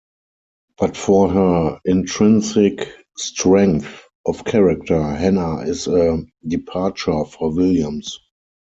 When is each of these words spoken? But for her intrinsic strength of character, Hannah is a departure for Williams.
But 0.79 0.97
for 0.97 1.29
her 1.29 1.79
intrinsic 1.85 2.89
strength 3.17 4.01
of 4.25 4.43
character, 4.45 4.99
Hannah 4.99 5.59
is 5.59 5.85
a 5.85 6.23
departure 6.47 7.23
for 7.25 7.51
Williams. 7.53 8.17